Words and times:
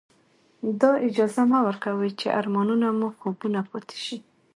دا 0.81 0.91
اجازه 1.07 1.41
مه 1.51 1.59
ورکوئ 1.67 2.11
چې 2.19 2.27
ارمانونه 2.39 2.87
مو 2.97 3.07
خوبونه 3.19 3.59
پاتې 3.69 3.97
شي. 4.05 4.17